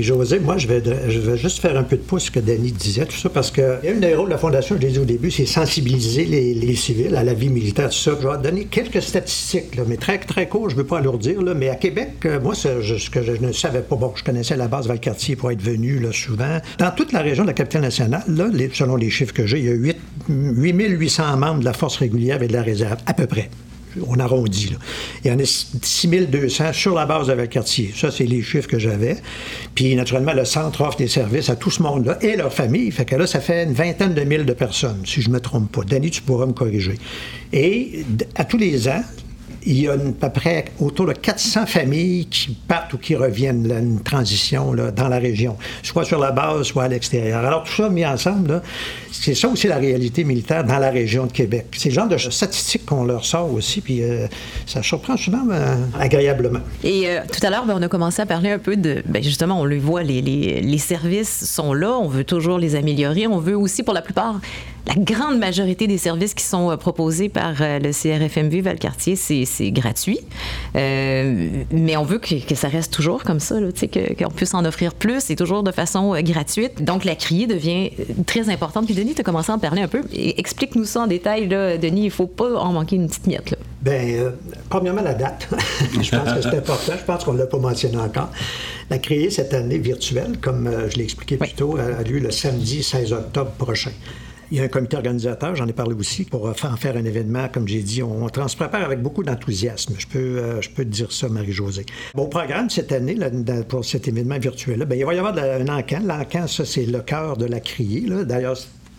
[0.00, 3.06] José, moi, je vais, je juste faire un peu de pouce ce que Danny disait,
[3.06, 5.30] tout ça, parce que une des rôles de la Fondation, je l'ai dit au début,
[5.30, 8.12] c'est sensibiliser les, civils à la vie militaire, tout ça.
[8.20, 11.68] Je vais donner quelques statistiques, mais très, très court, je ne veux pas alourdir, mais
[11.68, 14.86] à Québec, euh, moi, ce que je ne savais pas, bon, je connaissais la base
[14.86, 16.58] Valcartier pour être venu souvent.
[16.78, 18.22] Dans toute la région de la capitale nationale,
[18.72, 19.96] selon les chiffres que j'ai, il y a 8,
[20.28, 23.48] 8800 membres de la force régulière et de la réserve, à peu près
[24.06, 24.70] on arrondit.
[24.70, 24.76] Là.
[25.24, 27.92] Il y en a 6200 sur la base de Valcartier.
[27.94, 29.16] Ça, c'est les chiffres que j'avais.
[29.74, 32.90] Puis, naturellement, le centre offre des services à tout ce monde-là et leur famille.
[32.90, 35.40] Fait que là, ça fait une vingtaine de mille de personnes, si je ne me
[35.40, 35.82] trompe pas.
[35.84, 36.98] Danny, tu pourras me corriger.
[37.52, 39.02] Et à tous les ans,
[39.66, 43.70] il y a à peu près autour de 400 familles qui partent ou qui reviennent,
[43.70, 47.44] une transition dans la région, soit sur la base, soit à l'extérieur.
[47.44, 48.62] Alors, tout ça mis ensemble,
[49.10, 51.66] c'est ça aussi la réalité militaire dans la région de Québec.
[51.76, 54.26] C'est le genre de statistiques qu'on leur sort aussi, puis euh,
[54.66, 56.60] ça surprend souvent euh, agréablement.
[56.84, 59.22] Et euh, tout à l'heure, ben, on a commencé à parler un peu de, ben,
[59.22, 63.38] justement, on le voit, les, les services sont là, on veut toujours les améliorer, on
[63.38, 64.40] veut aussi, pour la plupart,
[64.88, 70.20] la grande majorité des services qui sont proposés par le CRFMV Valcartier, c'est gratuit.
[70.76, 74.94] Euh, mais on veut que, que, ça reste toujours comme ça, qu'on puisse en offrir
[74.94, 76.82] plus et toujours de façon euh, gratuite.
[76.82, 77.90] Donc, la criée devient
[78.26, 78.86] très importante.
[78.86, 80.02] Puis, Denis, tu as commencé à en parler un peu.
[80.12, 82.02] Explique-nous ça en détail, là, Denis.
[82.02, 83.50] Il ne faut pas en manquer une petite miette.
[83.50, 83.56] Là.
[83.82, 84.30] Bien, euh,
[84.70, 85.48] premièrement, la date.
[86.00, 86.92] je pense que c'est important.
[86.98, 88.30] Je pense qu'on ne l'a pas mentionné encore.
[88.90, 92.82] La criée cette année virtuelle, comme je l'ai expliqué plus tôt, a lieu le samedi
[92.82, 93.90] 16 octobre prochain.
[94.50, 97.48] Il y a un comité organisateur, j'en ai parlé aussi, pour en faire un événement,
[97.52, 98.02] comme j'ai dit.
[98.02, 99.94] On, on se prépare avec beaucoup d'enthousiasme.
[99.98, 101.84] Je peux, euh, je peux te dire ça, Marie-Josée.
[102.14, 103.30] Bon programme cette année, là,
[103.68, 106.00] pour cet événement virtuel-là, ben, il va y avoir un encan.
[106.02, 108.08] L'encan, ça, c'est le cœur de la criée.
[108.24, 108.56] D'ailleurs,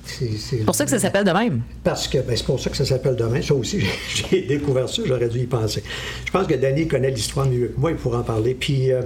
[0.09, 1.61] c'est pour ça que ça s'appelle de même.
[1.83, 3.43] Parce que ben, c'est pour ça que ça s'appelle de même.
[3.43, 3.81] Ça aussi,
[4.31, 5.83] j'ai découvert ça, j'aurais dû y penser.
[6.25, 8.53] Je pense que Danny connaît l'histoire mieux que moi, il pourra en parler.
[8.53, 9.01] Puis, euh,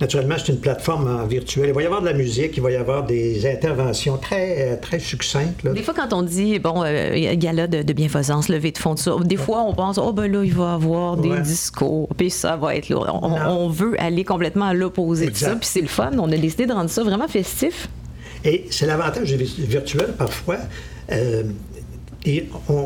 [0.00, 1.68] naturellement, c'est une plateforme virtuelle.
[1.68, 4.98] Il va y avoir de la musique, il va y avoir des interventions très, très
[4.98, 5.66] succinctes.
[5.66, 9.02] Des fois, quand on dit, bon, euh, gala de, de bienfaisance, levée de fonds, tout
[9.02, 12.30] ça, des fois, on pense, oh, ben là, il va y avoir des discours, puis
[12.30, 13.06] ça va être lourd.
[13.22, 16.10] On, on, veut aller complètement à l'opposé de ça, puis c'est le fun.
[16.18, 17.88] On a décidé de rendre ça vraiment festif.
[18.44, 20.58] Et c'est l'avantage virtuel parfois.
[21.12, 21.44] Euh,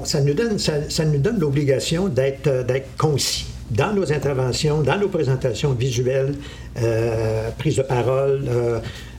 [0.04, 4.98] ça nous donne, ça, nous donne l'obligation d'être, euh, d'être concis dans nos interventions, dans
[4.98, 6.34] nos présentations visuelles,
[6.80, 8.44] euh, prise de parole,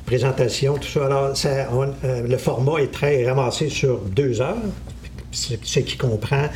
[0.06, 1.06] présentation, tout ça.
[1.08, 1.34] Alors,
[2.04, 4.62] le format est très ramassé sur deux heures,
[5.32, 6.48] ce qui comprend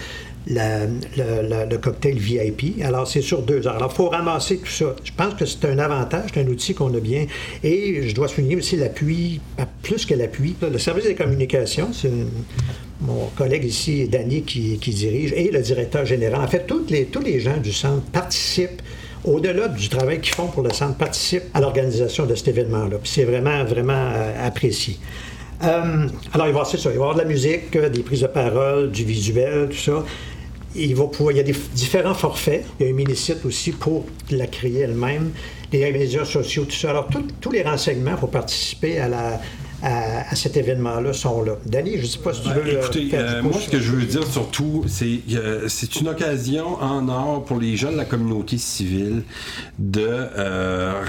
[0.50, 2.82] le cocktail VIP.
[2.84, 3.76] Alors, c'est sur deux heures.
[3.76, 4.96] Alors, il faut ramasser tout ça.
[5.04, 7.26] Je pense que c'est un avantage, c'est un outil qu'on a bien.
[7.64, 9.42] Et je dois souligner aussi l'appui,
[9.82, 10.56] plus que l'appui.
[10.62, 12.12] Le service des communications, c'est
[13.02, 16.42] mon collègue ici, Danny, qui, dirige, et le directeur général.
[16.42, 18.82] En fait, les, tous les gens du centre participent
[19.24, 22.98] au-delà du travail qu'ils font pour le centre, participent à l'organisation de cet événement-là.
[23.04, 24.98] C'est vraiment, vraiment euh, apprécié.
[25.64, 28.22] Euh, alors, il va, ça, il va y avoir de la musique, euh, des prises
[28.22, 30.06] de parole, du visuel, tout ça.
[30.76, 32.66] Il, va y a différents forfaits.
[32.80, 35.32] Il y a un mini-site aussi pour la créer elle-même,
[35.72, 36.92] les médias sociaux, tout ça.
[36.92, 37.08] Alors,
[37.42, 39.42] tous les renseignements pour participer à la,
[39.84, 41.54] à, cet événement-là sont là.
[41.66, 42.74] Danny, je ne sais pas si tu veux.
[42.74, 43.12] Écoutez,
[43.44, 47.60] moi, ce que je veux dire surtout, c'est que c'est une occasion en or pour
[47.60, 49.24] les gens de la communauté civile
[49.78, 50.28] de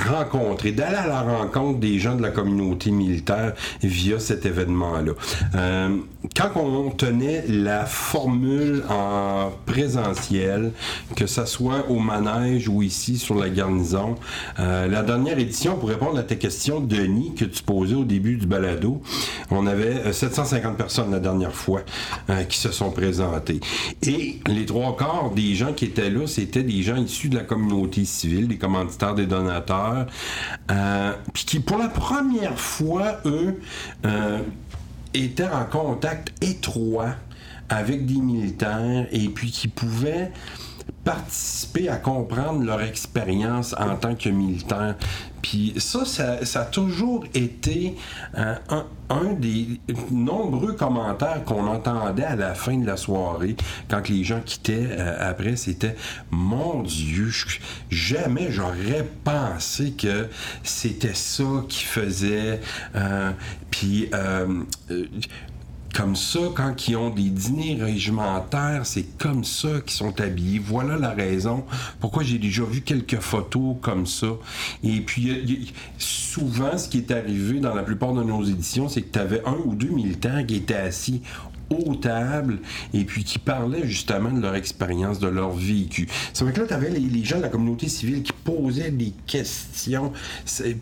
[0.08, 5.12] rencontrer, d'aller à la rencontre des gens de la communauté militaire via cet événement-là.
[6.36, 10.72] quand on tenait la formule en présentiel,
[11.16, 14.16] que ce soit au manège ou ici sur la garnison.
[14.58, 18.36] Euh, la dernière édition, pour répondre à tes questions, Denis, que tu posais au début
[18.36, 18.46] du
[19.50, 21.82] on avait 750 euh, personnes la dernière fois
[22.28, 23.60] euh, qui se sont présentées.
[24.06, 27.44] Et les trois quarts des gens qui étaient là, c'était des gens issus de la
[27.44, 30.06] communauté civile, des commanditaires, des donateurs,
[31.32, 33.60] puis qui, pour la première fois, eux,
[35.14, 37.14] étaient en contact étroit
[37.68, 40.32] avec des militaires et puis qui pouvaient
[41.04, 44.96] participer à comprendre leur expérience en tant que militaire.
[45.42, 47.96] Puis ça, ça, a toujours été
[48.36, 48.54] euh,
[49.08, 53.56] un, des nombreux commentaires qu'on entendait à la fin de la soirée,
[53.88, 55.96] quand les gens quittaient euh, après, c'était
[56.30, 57.30] «Mon Dieu,
[57.88, 60.28] jamais j'aurais pensé que
[60.62, 62.60] c'était ça qui faisait...
[62.94, 63.32] Euh,
[63.70, 64.10] puis
[65.94, 70.58] comme ça, quand ils ont des dîners régimentaires, c'est comme ça qu'ils sont habillés.
[70.58, 71.64] Voilà la raison
[72.00, 74.28] pourquoi j'ai déjà vu quelques photos comme ça.
[74.82, 79.12] Et puis, souvent, ce qui est arrivé dans la plupart de nos éditions, c'est que
[79.12, 81.22] tu avais un ou deux militaires qui étaient assis
[82.00, 82.58] tables
[82.92, 86.08] et puis qui parlaient justement de leur expérience, de leur vécu.
[86.32, 89.12] C'est vrai que là, tu avais les, gens de la communauté civile qui posaient des
[89.26, 90.12] questions,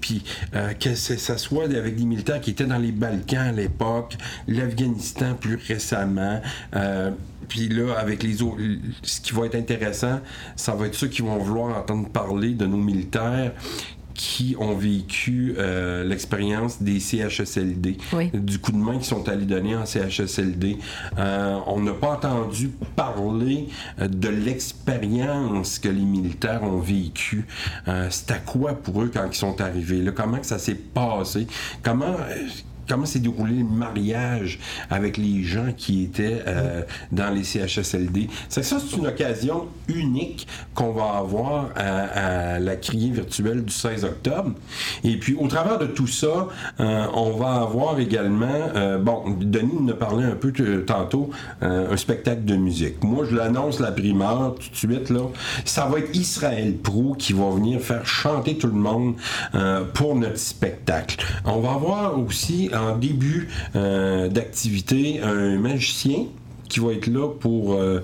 [0.00, 0.22] puis
[0.54, 5.34] euh, que ça soit avec des militaires qui étaient dans les Balkans à l'époque, l'Afghanistan
[5.34, 6.40] plus récemment.
[6.74, 7.10] Euh,
[7.48, 8.60] puis là, avec les autres,
[9.02, 10.20] ce qui va être intéressant,
[10.54, 13.52] ça va être ceux qui vont vouloir entendre parler de nos militaires
[14.18, 17.98] qui ont vécu euh, l'expérience des CHSLD,
[18.34, 20.76] du coup de main qu'ils sont allés donner en CHSLD.
[21.18, 23.68] Euh, on n'a pas entendu parler
[24.00, 27.46] euh, de l'expérience que les militaires ont vécu.
[28.10, 30.02] C'est à quoi pour eux quand ils sont arrivés?
[30.02, 31.46] Là, comment que ça s'est passé?
[31.84, 32.16] Comment
[32.88, 34.58] comment s'est déroulé le mariage
[34.90, 38.28] avec les gens qui étaient euh, dans les CHSLD.
[38.48, 44.04] C'est ça, c'est une occasion unique qu'on va avoir à, la criée virtuelle du 16
[44.04, 44.52] octobre.
[45.04, 46.48] Et puis, au travers de tout ça,
[46.80, 50.52] euh, on va avoir également, euh, bon, Denis nous a parlé un peu
[50.86, 53.02] tantôt, un spectacle de musique.
[53.02, 55.20] Moi, je l'annonce la primeur tout de suite, là.
[55.64, 59.14] Ça va être Israël Pro qui va venir faire chanter tout le monde
[59.94, 61.24] pour notre spectacle.
[61.44, 66.24] On va avoir aussi en début euh, d'activité un magicien
[66.68, 68.00] qui va être là pour euh,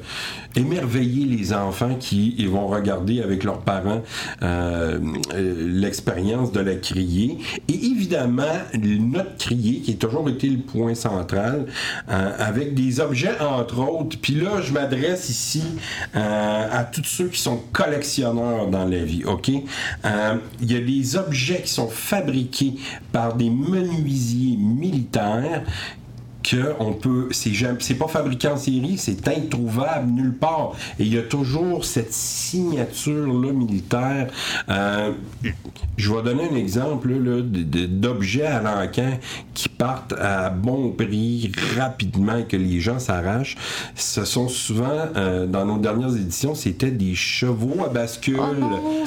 [0.57, 4.03] émerveiller les enfants qui vont regarder avec leurs parents
[4.43, 4.99] euh,
[5.35, 7.39] l'expérience de la criée.
[7.69, 8.43] Et évidemment,
[8.75, 11.67] notre criée, qui a toujours été le point central,
[12.09, 14.17] avec des objets, entre autres.
[14.21, 15.63] Puis là, je m'adresse ici
[16.15, 19.49] à tous ceux qui sont collectionneurs dans la vie, OK?
[19.49, 22.75] Il y a des objets qui sont fabriqués
[23.13, 25.63] par des menuisiers militaires
[26.45, 30.73] que on peut, c'est pas fabriqué en série, c'est introuvable nulle part.
[30.99, 34.29] Et il y a toujours cette signature-là militaire.
[34.69, 35.13] Euh,
[35.97, 37.09] je vais donner un exemple
[37.89, 39.19] d'objets à l'encan
[39.55, 43.57] qui partent à bon prix rapidement et que les gens s'arrachent.
[43.95, 48.37] Ce sont souvent, euh, dans nos dernières éditions, c'était des chevaux à bascule.
[48.39, 49.05] Oh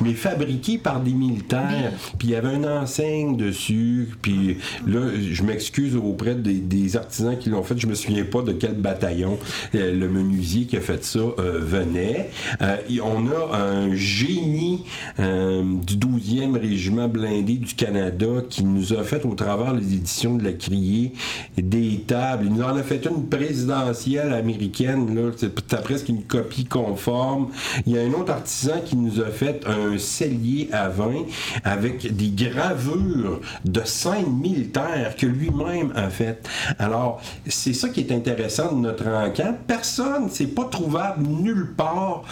[0.00, 1.92] mais fabriqués par des militaires.
[2.18, 4.08] Puis il y avait une enseigne dessus.
[4.22, 7.78] Puis là, je m'excuse auprès de des, artisans qui l'ont fait.
[7.78, 9.38] Je me souviens pas de quel bataillon
[9.74, 12.30] euh, le menuisier qui a fait ça euh, venait.
[12.62, 14.84] Euh, on a un génie
[15.18, 20.44] du 12e régiment blindé du Canada qui nous a fait au travers des éditions de
[20.44, 21.12] la Criée
[21.56, 22.46] des tables.
[22.46, 25.14] Il nous en a fait une présidentielle américaine.
[25.14, 27.48] Là, c'est presque une copie conforme.
[27.86, 31.24] Il y a un autre artisan qui nous a fait un cellier à vin
[31.64, 36.37] avec des gravures de scènes militaires que lui-même a fait.
[36.78, 39.56] Alors, c'est ça qui est intéressant de notre enquête.
[39.66, 42.24] Personne, c'est pas trouvable nulle part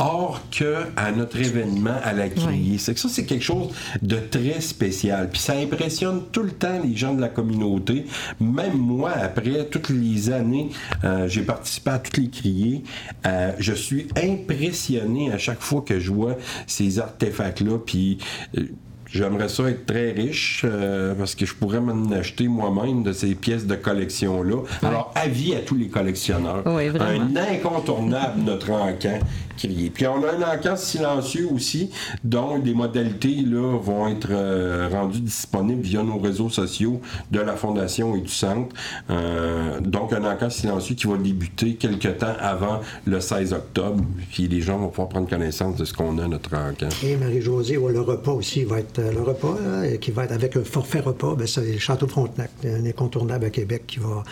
[0.00, 2.78] Or que à notre événement à la criée.
[2.78, 3.68] C'est que ça, c'est quelque chose
[4.02, 5.30] de très spécial.
[5.30, 8.04] Puis ça impressionne tout le temps les gens de la communauté.
[8.40, 10.70] Même moi, après toutes les années,
[11.04, 12.82] euh, j'ai participé à toutes les criées.
[13.24, 17.78] Euh, je suis impressionné à chaque fois que je vois ces artefacts-là.
[17.86, 18.18] Puis
[18.58, 18.66] euh,
[19.14, 23.36] J'aimerais ça être très riche euh, parce que je pourrais m'en acheter moi-même de ces
[23.36, 24.62] pièces de collection-là.
[24.82, 26.64] Alors, avis à tous les collectionneurs.
[26.66, 29.20] Oui, un incontournable, notre encan,
[29.56, 29.90] crier.
[29.90, 31.90] Puis on a un encas silencieux aussi,
[32.22, 37.00] dont les modalités là, vont être euh, rendues disponibles via nos réseaux sociaux
[37.30, 38.74] de la Fondation et du Centre.
[39.10, 44.04] Euh, donc un encas silencieux qui va débuter quelques temps avant le 16 octobre.
[44.32, 46.88] Puis les gens vont pouvoir prendre connaissance de ce qu'on a, notre encas.
[47.02, 49.56] Et Marie-Josée, le repas aussi va être le repas,
[50.00, 51.34] qui va être avec un forfait repas.
[51.34, 54.22] Ben, c'est le Château Frontenac, un incontournable à Québec qui va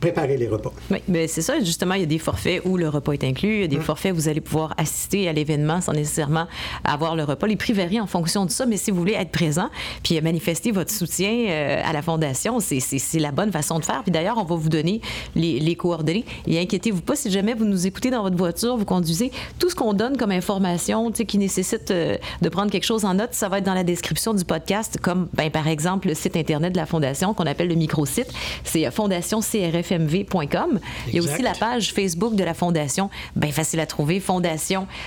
[0.00, 0.72] préparer les repas.
[0.90, 3.54] Oui, mais c'est ça, justement, il y a des forfaits où le repas est inclus,
[3.54, 3.82] il y a des hum.
[3.82, 6.46] forfaits où vous allez pouvoir assister à l'événement sans nécessairement
[6.84, 7.46] avoir le repas.
[7.46, 9.68] Les prix varient en fonction de ça, mais si vous voulez être présent
[10.02, 14.02] puis manifester votre soutien euh, à la Fondation, c'est la bonne façon de faire.
[14.02, 15.00] Puis d'ailleurs, on va vous donner
[15.34, 16.24] les, les coordonnées.
[16.46, 19.74] Et inquiétez-vous pas, si jamais vous nous écoutez dans votre voiture, vous conduisez, tout ce
[19.74, 23.58] qu'on donne comme information qui nécessite euh, de prendre quelque chose en note, ça va
[23.58, 26.86] être dans la description du podcast, comme ben, par exemple le site Internet de la
[26.86, 28.28] Fondation qu'on appelle le microsite.
[28.64, 30.80] C'est fondationcrfmv.com.
[31.08, 34.51] Il y a aussi la page Facebook de la Fondation, bien facile à trouver, Fondation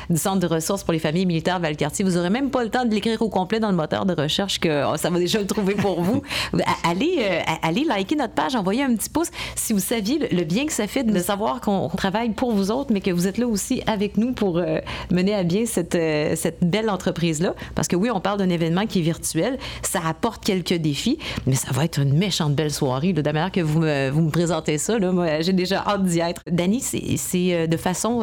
[0.10, 2.06] du Centre de ressources pour les familles militaires Valcartier.
[2.06, 4.60] Vous n'aurez même pas le temps de l'écrire au complet dans le moteur de recherche
[4.60, 6.22] que oh, ça va déjà le trouver pour vous.
[6.84, 10.66] allez, euh, allez liker notre page, envoyez un petit pouce si vous saviez le, bien
[10.66, 13.48] que ça fait de savoir qu'on travaille pour vous autres, mais que vous êtes là
[13.48, 14.80] aussi avec nous pour euh,
[15.12, 17.56] mener à bien cette, euh, cette belle entreprise-là.
[17.74, 21.56] Parce que oui, on parle d'un événement qui est virtuel, ça apporte quelques défis, mais
[21.56, 23.14] ça va être une méchante belle soirée.
[23.14, 26.04] de la manière que vous me, vous me présentez ça, là, moi, j'ai déjà hâte
[26.04, 26.42] d'y être.
[26.50, 28.22] Dani, c'est de façon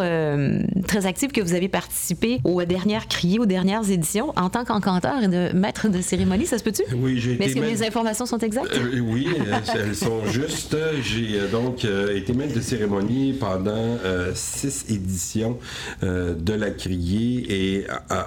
[0.86, 5.22] très active que vous avez participé aux dernières criées, aux dernières éditions en tant qu'encanteur
[5.22, 6.84] et de maître de cérémonie, ça se peut-tu?
[6.94, 7.44] Oui, j'ai été.
[7.44, 8.74] est-ce que mes informations sont exactes?
[8.74, 9.28] Euh, oui,
[9.74, 10.74] elles sont justes.
[11.02, 13.98] J'ai euh, donc euh, été maître de cérémonie pendant
[14.34, 15.58] six éditions
[16.02, 17.86] de la criée et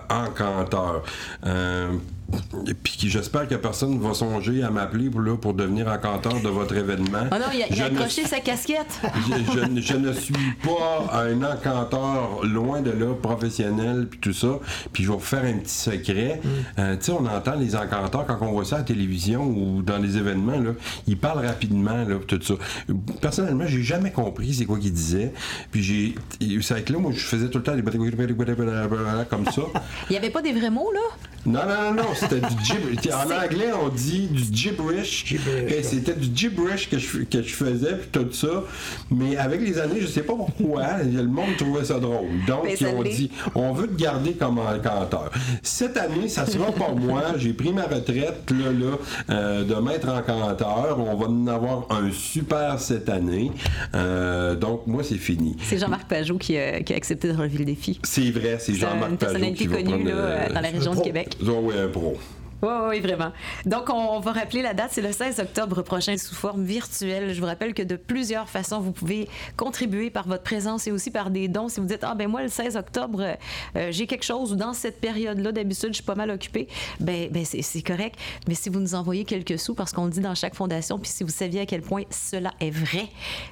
[0.09, 1.03] encanteur.
[2.67, 6.49] Et puis j'espère que personne ne va songer à m'appeler pour, pour devenir encanteur de
[6.49, 7.27] votre événement.
[7.31, 8.99] Oh non, il a, accroché sa casquette.
[9.75, 14.59] Je, ne suis pas un encanteur, loin de là, professionnel, puis tout ça.
[14.91, 16.41] Puis je vais vous faire un petit secret.
[16.43, 16.49] Mm.
[16.79, 19.81] Euh, tu sais, on entend les encanteurs quand on voit ça à la télévision ou
[19.81, 20.71] dans les événements, là,
[21.07, 22.55] ils parlent rapidement, là, tout ça.
[23.21, 25.33] Personnellement, j'ai jamais compris c'est quoi qu'ils disaient.
[25.71, 26.15] Puis j'ai...
[26.61, 27.83] C'est avec là, moi, je faisais tout le temps des...
[29.29, 29.61] comme ça.
[30.09, 30.99] Il n'y avait pas des vrais mots, là?
[31.45, 33.13] Non, non, non, non c'était du gibberish.
[33.13, 35.35] En anglais, on dit du gibberish.
[35.83, 38.63] C'était du gibberish que je, que je faisais, puis tout ça.
[39.11, 42.27] Mais avec les années, je sais pas pourquoi, le monde trouvait ça drôle.
[42.47, 45.31] Donc, ils ont dit, on veut te garder comme encanteur.
[45.61, 47.23] Cette année, ça sera pas moi.
[47.37, 48.97] J'ai pris ma retraite, là, là,
[49.29, 50.97] euh, de maître encanteur.
[50.99, 53.51] On va en avoir un super cette année.
[53.93, 55.55] Euh, donc, moi, c'est fini.
[55.63, 57.99] C'est Jean-Marc Pajot qui, a accepté de relever le défi.
[58.03, 61.37] C'est vrai, c'est Jean-Marc Pajot qui va prendre, là, dans la région de Québec.
[61.45, 62.04] Oh, oui, un pro.
[62.05, 63.31] novel Oui, vraiment.
[63.65, 67.31] Donc, on va rappeler la date, c'est le 16 octobre prochain sous forme virtuelle.
[67.31, 71.11] Je vous rappelle que de plusieurs façons, vous pouvez contribuer par votre présence et aussi
[71.11, 71.69] par des dons.
[71.69, 73.37] Si vous dites, ah ben moi, le 16 octobre,
[73.75, 76.67] euh, j'ai quelque chose ou dans cette période-là, d'habitude, je suis pas mal occupée,
[76.99, 78.17] ben, ben c'est correct.
[78.47, 81.11] Mais si vous nous envoyez quelques sous, parce qu'on le dit dans chaque fondation, puis
[81.11, 83.09] si vous saviez à quel point cela est vrai,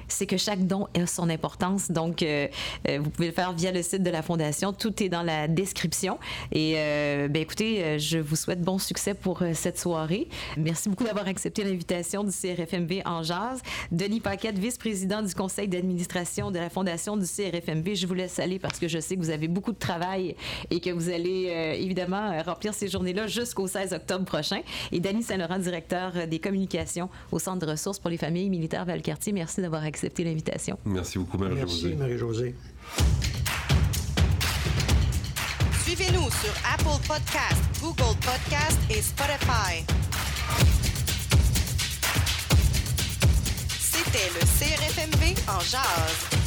[0.08, 1.90] c'est que chaque don a son importance.
[1.90, 2.48] Donc, euh,
[2.88, 4.72] euh, vous pouvez le faire via le site de la fondation.
[4.72, 6.18] Tout est dans la description.
[6.50, 10.28] Et, ben écoutez, je vous souhaite bon succès pour euh, cette soirée.
[10.56, 13.60] Merci beaucoup d'avoir accepté l'invitation du CRFMV en jazz.
[13.92, 18.58] Denis Paquette, vice-président du conseil d'administration de la fondation du CRFMV, je vous laisse aller
[18.58, 20.36] parce que je sais que vous avez beaucoup de travail
[20.70, 24.60] et que vous allez euh, évidemment euh, remplir ces journées-là jusqu'au 16 octobre prochain.
[24.92, 29.32] Et Denis Saint-Laurent, directeur des communications au Centre de ressources pour les familles militaires Valcartier,
[29.32, 30.78] merci d'avoir accepté l'invitation.
[30.84, 31.88] Merci beaucoup, Marie-Josée.
[31.88, 32.54] Merci, Marie-Josée.
[35.84, 39.84] Suivez-nous sur Apple Podcast, Google Podcast et Spotify.
[43.78, 46.43] C'était le CRFMV en jazz.